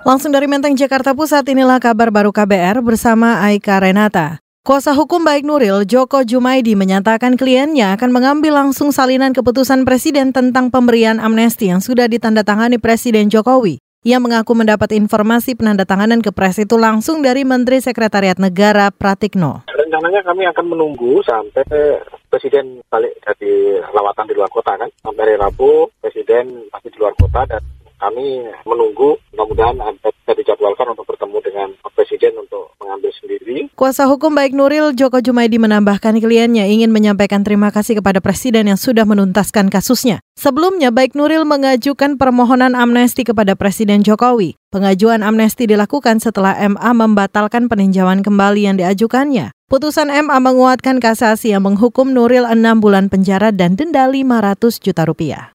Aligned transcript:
Langsung 0.00 0.32
dari 0.32 0.48
Menteng, 0.48 0.72
Jakarta 0.80 1.12
Pusat, 1.12 1.52
inilah 1.52 1.76
kabar 1.76 2.08
baru 2.08 2.32
KBR 2.32 2.80
bersama 2.80 3.44
Aika 3.44 3.76
Renata. 3.76 4.40
Kuasa 4.64 4.96
hukum 4.96 5.20
baik 5.20 5.44
Nuril, 5.44 5.84
Joko 5.84 6.24
Jumaidi 6.24 6.72
menyatakan 6.72 7.36
kliennya 7.36 7.92
akan 8.00 8.08
mengambil 8.08 8.56
langsung 8.56 8.96
salinan 8.96 9.36
keputusan 9.36 9.84
Presiden 9.84 10.32
tentang 10.32 10.72
pemberian 10.72 11.20
amnesti 11.20 11.68
yang 11.68 11.84
sudah 11.84 12.08
ditandatangani 12.08 12.80
Presiden 12.80 13.28
Jokowi. 13.28 13.76
Ia 14.00 14.16
mengaku 14.16 14.56
mendapat 14.56 14.96
informasi 14.96 15.52
penandatanganan 15.52 16.24
kepres 16.24 16.56
itu 16.64 16.80
langsung 16.80 17.20
dari 17.20 17.44
Menteri 17.44 17.84
Sekretariat 17.84 18.40
Negara 18.40 18.88
Pratikno. 18.88 19.68
Rencananya 19.68 20.24
kami 20.24 20.48
akan 20.48 20.64
menunggu 20.64 21.20
sampai 21.20 22.00
Presiden 22.32 22.80
balik 22.88 23.20
dari 23.20 23.76
lawatan 23.92 24.24
di 24.24 24.32
luar 24.32 24.48
kota 24.48 24.80
kan. 24.80 24.88
Sampai 25.04 25.36
Rabu, 25.36 25.92
Presiden 26.00 26.72
masih 26.72 26.88
di 26.88 26.96
luar 26.96 27.12
kota 27.20 27.44
dan 27.44 27.60
kami 28.00 28.48
menunggu 28.64 29.20
mudah-mudahan 29.36 29.76
bisa 30.00 30.32
dijadwalkan 30.32 30.88
untuk 30.88 31.04
bertemu 31.04 31.36
dengan 31.44 31.68
Presiden 31.92 32.32
untuk 32.40 32.72
Kuasa 33.74 34.06
hukum 34.06 34.36
baik 34.36 34.52
Nuril 34.52 34.92
Joko 34.92 35.18
Jumaidi 35.18 35.56
menambahkan 35.56 36.20
kliennya 36.20 36.68
ingin 36.68 36.92
menyampaikan 36.92 37.42
terima 37.42 37.72
kasih 37.72 37.98
kepada 37.98 38.20
Presiden 38.20 38.68
yang 38.68 38.78
sudah 38.78 39.08
menuntaskan 39.08 39.72
kasusnya. 39.72 40.20
Sebelumnya 40.36 40.92
baik 40.94 41.18
Nuril 41.18 41.48
mengajukan 41.48 42.20
permohonan 42.20 42.76
amnesti 42.76 43.24
kepada 43.24 43.56
Presiden 43.56 44.04
Jokowi. 44.04 44.54
Pengajuan 44.70 45.26
amnesti 45.26 45.66
dilakukan 45.66 46.22
setelah 46.22 46.54
MA 46.60 46.90
membatalkan 46.94 47.66
peninjauan 47.66 48.22
kembali 48.22 48.70
yang 48.70 48.76
diajukannya. 48.78 49.50
Putusan 49.70 50.10
MA 50.10 50.38
menguatkan 50.42 50.98
kasasi 50.98 51.54
yang 51.54 51.62
menghukum 51.62 52.10
Nuril 52.10 52.42
6 52.42 52.58
bulan 52.82 53.06
penjara 53.06 53.54
dan 53.54 53.78
denda 53.78 54.06
500 54.10 54.82
juta 54.82 55.06
rupiah. 55.06 55.54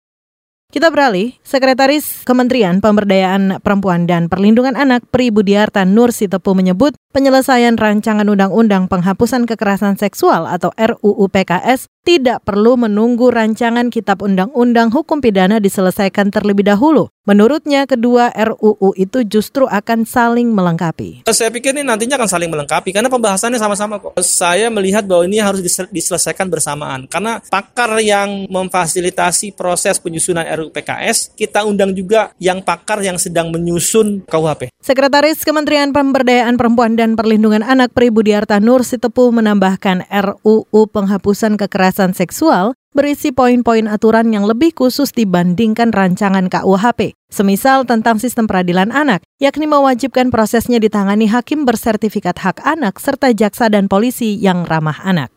Kita 0.75 0.91
beralih, 0.91 1.39
Sekretaris 1.39 2.27
Kementerian 2.27 2.83
Pemberdayaan 2.83 3.63
Perempuan 3.63 4.11
dan 4.11 4.27
Perlindungan 4.27 4.75
Anak 4.75 5.07
Pri 5.07 5.31
Budiarta 5.31 5.87
Nur 5.87 6.11
Sitepu 6.11 6.51
menyebut 6.51 6.99
penyelesaian 7.15 7.79
rancangan 7.79 8.27
undang-undang 8.27 8.91
penghapusan 8.91 9.47
kekerasan 9.47 9.95
seksual 9.95 10.43
atau 10.43 10.75
RUU 10.75 11.31
PKS 11.31 11.87
tidak 12.03 12.43
perlu 12.43 12.75
menunggu 12.75 13.31
rancangan 13.31 13.87
Kitab 13.87 14.19
Undang-Undang 14.19 14.91
Hukum 14.91 15.23
Pidana 15.23 15.63
diselesaikan 15.63 16.35
terlebih 16.35 16.67
dahulu. 16.67 17.07
Menurutnya, 17.25 17.89
kedua 17.89 18.29
RUU 18.29 18.93
itu 18.93 19.25
justru 19.25 19.65
akan 19.65 20.05
saling 20.05 20.53
melengkapi. 20.53 21.25
Saya 21.25 21.49
pikir 21.49 21.73
ini 21.73 21.81
nantinya 21.81 22.21
akan 22.21 22.29
saling 22.29 22.53
melengkapi 22.53 22.93
karena 22.93 23.09
pembahasannya 23.09 23.57
sama-sama 23.57 23.97
kok. 23.97 24.13
Saya 24.21 24.69
melihat 24.69 25.09
bahwa 25.09 25.25
ini 25.25 25.41
harus 25.41 25.65
diselesaikan 25.89 26.45
bersamaan 26.45 27.09
karena 27.09 27.41
pakar 27.49 27.97
yang 27.97 28.45
memfasilitasi 28.45 29.57
proses 29.57 29.97
penyusunan 29.97 30.45
RUU 30.45 30.69
PKS, 30.69 31.33
kita 31.33 31.65
undang 31.65 31.97
juga 31.97 32.29
yang 32.37 32.61
pakar 32.61 33.01
yang 33.01 33.17
sedang 33.17 33.49
menyusun 33.49 34.21
KUHP. 34.29 34.69
Sekretaris 34.85 35.41
Kementerian 35.41 35.89
Pemberdayaan 35.89 36.61
Perempuan 36.61 36.93
dan 36.93 37.17
Perlindungan 37.17 37.65
Anak 37.65 37.97
Pribudiarta 37.97 38.61
Nur 38.61 38.85
Sitepu 38.85 39.33
menambahkan 39.33 40.05
RUU 40.13 40.85
penghapusan 40.93 41.57
kekerasan 41.57 42.13
seksual 42.13 42.77
berisi 42.95 43.35
poin-poin 43.35 43.91
aturan 43.91 44.31
yang 44.31 44.47
lebih 44.47 44.71
khusus 44.71 45.11
dibandingkan 45.11 45.91
rancangan 45.91 46.47
KUHP, 46.47 47.11
semisal 47.27 47.83
tentang 47.83 48.23
sistem 48.23 48.47
peradilan 48.47 48.95
anak, 48.95 49.19
yakni 49.43 49.67
mewajibkan 49.67 50.31
prosesnya 50.31 50.79
ditangani 50.79 51.27
hakim 51.27 51.67
bersertifikat 51.67 52.39
hak 52.39 52.63
anak 52.63 52.95
serta 53.03 53.35
jaksa 53.35 53.67
dan 53.67 53.91
polisi 53.91 54.39
yang 54.39 54.63
ramah 54.63 55.03
anak. 55.03 55.34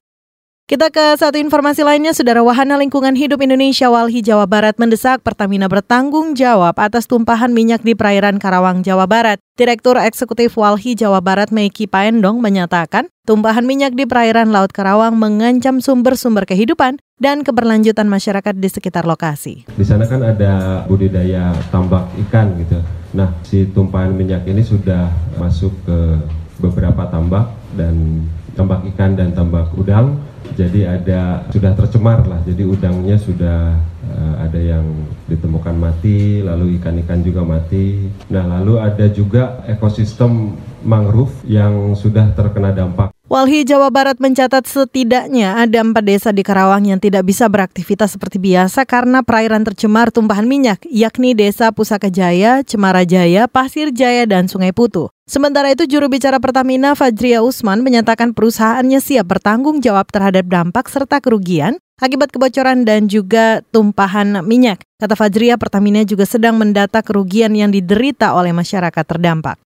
Kita 0.69 0.93
ke 0.93 1.17
satu 1.17 1.41
informasi 1.41 1.81
lainnya, 1.81 2.13
Saudara 2.13 2.45
Wahana 2.45 2.77
Lingkungan 2.77 3.17
Hidup 3.17 3.41
Indonesia 3.41 3.89
Walhi 3.89 4.21
Jawa 4.21 4.45
Barat 4.45 4.77
mendesak 4.77 5.25
Pertamina 5.25 5.65
bertanggung 5.65 6.37
jawab 6.37 6.77
atas 6.77 7.09
tumpahan 7.09 7.57
minyak 7.57 7.81
di 7.81 7.97
perairan 7.97 8.37
Karawang, 8.37 8.85
Jawa 8.85 9.09
Barat. 9.09 9.41
Direktur 9.57 9.97
Eksekutif 9.97 10.61
Walhi 10.61 10.93
Jawa 10.93 11.25
Barat 11.25 11.49
Meiki 11.57 11.89
Paendong 11.89 12.45
menyatakan, 12.45 13.09
tumpahan 13.25 13.65
minyak 13.65 13.97
di 13.97 14.05
perairan 14.05 14.53
Laut 14.53 14.69
Karawang 14.69 15.17
mengancam 15.17 15.81
sumber-sumber 15.81 16.45
kehidupan 16.45 17.01
dan 17.17 17.49
keberlanjutan 17.49 18.05
masyarakat 18.05 18.53
di 18.53 18.69
sekitar 18.69 19.09
lokasi. 19.09 19.65
Di 19.73 19.85
sana 19.89 20.05
kan 20.05 20.21
ada 20.21 20.85
budidaya 20.85 21.49
tambak 21.73 22.13
ikan 22.29 22.61
gitu. 22.61 22.77
Nah, 23.17 23.41
si 23.41 23.65
tumpahan 23.73 24.13
minyak 24.13 24.45
ini 24.45 24.61
sudah 24.61 25.09
masuk 25.41 25.73
ke 25.89 26.21
beberapa 26.61 27.09
tambak 27.09 27.58
dan 27.79 28.27
tambak 28.59 28.83
ikan 28.95 29.15
dan 29.15 29.31
tambak 29.31 29.71
udang. 29.79 30.19
Jadi 30.59 30.83
ada 30.83 31.47
sudah 31.55 31.73
tercemar 31.79 32.27
lah. 32.27 32.43
Jadi 32.43 32.67
udangnya 32.67 33.15
sudah 33.15 33.79
uh, 34.11 34.35
ada 34.43 34.59
yang 34.59 34.83
ditemukan 35.31 35.77
mati 35.79 36.43
lalu 36.43 36.81
ikan-ikan 36.83 37.23
juga 37.23 37.47
mati. 37.47 38.11
Nah 38.33 38.59
lalu 38.59 38.83
ada 38.83 39.07
juga 39.07 39.63
ekosistem 39.71 40.59
mangrove 40.83 41.47
yang 41.47 41.95
sudah 41.95 42.35
terkena 42.35 42.75
dampak 42.75 43.15
Walhi 43.29 43.61
Jawa 43.61 43.93
Barat 43.93 44.17
mencatat 44.25 44.65
setidaknya 44.65 45.61
ada 45.61 45.85
empat 45.85 46.01
desa 46.01 46.33
di 46.33 46.41
Karawang 46.41 46.89
yang 46.89 46.97
tidak 46.97 47.29
bisa 47.29 47.45
beraktivitas 47.45 48.17
seperti 48.17 48.41
biasa 48.41 48.89
karena 48.89 49.21
perairan 49.21 49.69
tercemar 49.69 50.09
tumpahan 50.09 50.49
minyak, 50.49 50.81
yakni 50.89 51.37
Desa 51.37 51.69
Pusaka 51.69 52.09
Jaya, 52.09 52.65
Cemara 52.65 53.05
Jaya, 53.05 53.45
Pasir 53.45 53.93
Jaya, 53.93 54.25
dan 54.25 54.49
Sungai 54.49 54.73
Putu. 54.73 55.13
Sementara 55.29 55.69
itu, 55.69 55.85
juru 55.85 56.09
bicara 56.09 56.41
Pertamina 56.41 56.97
Fajria 56.97 57.45
Usman 57.45 57.85
menyatakan 57.85 58.33
perusahaannya 58.33 58.97
siap 58.97 59.29
bertanggung 59.29 59.85
jawab 59.85 60.09
terhadap 60.09 60.49
dampak 60.49 60.89
serta 60.89 61.21
kerugian 61.21 61.77
akibat 62.01 62.33
kebocoran 62.33 62.89
dan 62.89 63.13
juga 63.13 63.61
tumpahan 63.77 64.41
minyak. 64.41 64.81
Kata 64.97 65.13
Fajria, 65.21 65.61
Pertamina 65.61 66.01
juga 66.01 66.25
sedang 66.25 66.57
mendata 66.57 67.05
kerugian 67.05 67.53
yang 67.53 67.69
diderita 67.69 68.33
oleh 68.33 68.57
masyarakat 68.57 69.05
terdampak. 69.05 69.61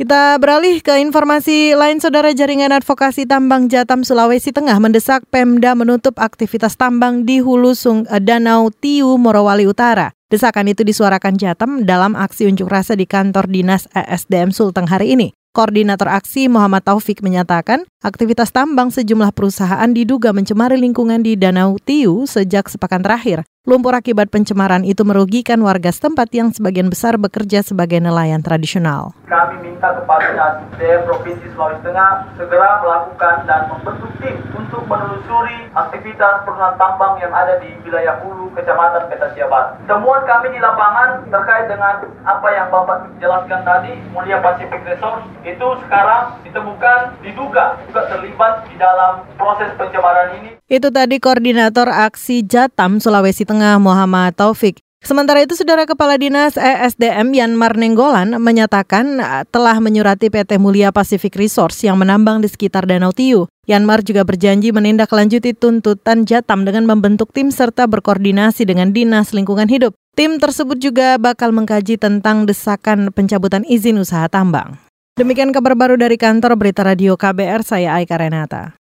Kita 0.00 0.40
beralih 0.40 0.80
ke 0.80 0.96
informasi 0.96 1.76
lain, 1.76 2.00
Saudara 2.00 2.32
Jaringan 2.32 2.72
Advokasi 2.72 3.28
Tambang 3.28 3.68
Jatam 3.68 4.00
Sulawesi 4.00 4.48
Tengah 4.48 4.80
mendesak 4.80 5.28
Pemda 5.28 5.76
menutup 5.76 6.16
aktivitas 6.16 6.72
tambang 6.72 7.28
di 7.28 7.36
hulu 7.44 7.76
Sung 7.76 8.08
eh, 8.08 8.16
Danau 8.16 8.72
Tiu 8.72 9.20
Morowali 9.20 9.68
Utara. 9.68 10.08
Desakan 10.32 10.72
itu 10.72 10.88
disuarakan 10.88 11.36
Jatam 11.36 11.84
dalam 11.84 12.16
aksi 12.16 12.48
unjuk 12.48 12.72
rasa 12.72 12.96
di 12.96 13.04
kantor 13.04 13.44
dinas 13.52 13.92
ESDM 13.92 14.56
Sulteng 14.56 14.88
hari 14.88 15.12
ini. 15.12 15.36
Koordinator 15.52 16.08
aksi 16.08 16.48
Muhammad 16.48 16.80
Taufik 16.80 17.20
menyatakan, 17.20 17.84
aktivitas 18.00 18.56
tambang 18.56 18.88
sejumlah 18.88 19.36
perusahaan 19.36 19.90
diduga 19.92 20.32
mencemari 20.32 20.80
lingkungan 20.80 21.20
di 21.20 21.36
Danau 21.36 21.76
Tiu 21.76 22.24
sejak 22.24 22.72
sepekan 22.72 23.04
terakhir. 23.04 23.44
Lumpur 23.68 23.92
akibat 23.92 24.32
pencemaran 24.32 24.88
itu 24.88 25.04
merugikan 25.04 25.60
warga 25.60 25.92
setempat 25.92 26.32
yang 26.32 26.48
sebagian 26.48 26.88
besar 26.88 27.20
bekerja 27.20 27.60
sebagai 27.60 28.00
nelayan 28.00 28.40
tradisional. 28.40 29.12
Kami 29.28 29.60
minta 29.60 30.00
kepada 30.00 30.32
ASDM 30.32 31.04
Provinsi 31.04 31.44
Sulawesi 31.52 31.84
Tengah 31.84 32.40
segera 32.40 32.80
melakukan 32.80 33.44
dan 33.44 33.68
membentuk 33.68 34.08
tim 34.24 34.40
untuk 34.56 34.80
menelusuri 34.88 35.68
aktivitas 35.76 36.48
perusahaan 36.48 36.80
tambang 36.80 37.20
yang 37.20 37.36
ada 37.36 37.60
di 37.60 37.68
wilayah 37.84 38.16
Hulu, 38.24 38.48
Kecamatan 38.56 39.12
Peta 39.12 39.28
Barat. 39.28 39.76
Temuan 39.84 40.24
kami 40.24 40.56
di 40.56 40.60
lapangan 40.64 41.28
terkait 41.28 41.68
dengan 41.68 42.00
apa 42.24 42.48
yang 42.56 42.72
Bapak 42.72 43.12
jelaskan 43.20 43.60
tadi, 43.60 43.92
Mulia 44.16 44.40
Pacific 44.40 44.80
Resource, 44.88 45.28
itu 45.44 45.68
sekarang 45.84 46.32
ditemukan 46.48 47.20
diduga 47.20 47.76
juga 47.92 48.08
terlibat 48.08 48.64
di 48.72 48.80
dalam 48.80 49.20
proses 49.36 49.68
pencemaran 49.76 50.32
ini. 50.40 50.56
Itu 50.70 50.88
tadi 50.88 51.20
koordinator 51.20 51.90
aksi 51.90 52.46
Jatam 52.46 53.02
Sulawesi 53.02 53.42
Tengah 53.50 53.82
Muhammad 53.82 54.38
Taufik. 54.38 54.78
Sementara 55.02 55.42
itu, 55.42 55.58
Saudara 55.58 55.82
Kepala 55.82 56.14
Dinas 56.14 56.54
ESDM 56.54 57.34
Yanmar 57.34 57.74
Nenggolan 57.74 58.38
menyatakan 58.38 59.18
eh, 59.18 59.42
telah 59.50 59.82
menyurati 59.82 60.30
PT 60.30 60.62
Mulia 60.62 60.94
Pacific 60.94 61.34
Resource 61.34 61.82
yang 61.82 61.98
menambang 61.98 62.44
di 62.44 62.46
sekitar 62.46 62.86
Danau 62.86 63.10
Tiu. 63.10 63.50
Yanmar 63.66 64.06
juga 64.06 64.22
berjanji 64.22 64.70
menindaklanjuti 64.70 65.58
tuntutan 65.58 66.22
Jatam 66.30 66.62
dengan 66.62 66.86
membentuk 66.86 67.34
tim 67.34 67.50
serta 67.50 67.90
berkoordinasi 67.90 68.62
dengan 68.70 68.94
Dinas 68.94 69.34
Lingkungan 69.34 69.66
Hidup. 69.66 69.98
Tim 70.14 70.38
tersebut 70.38 70.78
juga 70.78 71.18
bakal 71.18 71.50
mengkaji 71.50 71.98
tentang 71.98 72.46
desakan 72.46 73.10
pencabutan 73.10 73.66
izin 73.66 73.98
usaha 73.98 74.30
tambang. 74.30 74.78
Demikian 75.18 75.50
kabar 75.50 75.74
baru 75.74 75.98
dari 75.98 76.14
kantor 76.14 76.54
Berita 76.54 76.86
Radio 76.86 77.18
KBR, 77.18 77.66
saya 77.66 77.98
Aika 77.98 78.14
Renata. 78.14 78.79